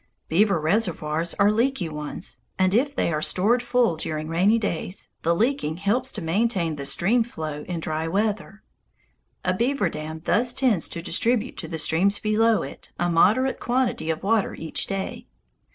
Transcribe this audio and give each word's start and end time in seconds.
Beaver 0.29 0.59
reservoirs 0.59 1.35
are 1.35 1.51
leaky 1.51 1.87
ones, 1.87 2.39
and 2.57 2.73
if 2.73 2.95
they 2.95 3.13
are 3.13 3.21
stored 3.21 3.61
full 3.61 3.95
during 3.97 4.29
rainy 4.29 4.57
days, 4.57 5.09
the 5.21 5.35
leaking 5.35 5.77
helps 5.77 6.11
to 6.13 6.23
maintain 6.23 6.75
the 6.75 6.87
stream 6.87 7.23
flow 7.23 7.61
in 7.67 7.79
dry 7.79 8.07
weather. 8.07 8.63
A 9.45 9.53
beaver 9.53 9.89
dam 9.89 10.23
thus 10.25 10.55
tends 10.55 10.89
to 10.89 11.03
distribute 11.03 11.55
to 11.57 11.67
the 11.67 11.77
streams 11.77 12.17
below 12.17 12.63
it 12.63 12.91
a 12.99 13.11
moderate 13.11 13.59
quantity 13.59 14.09
of 14.09 14.23
water 14.23 14.55
each 14.55 14.87
day. 14.87 15.27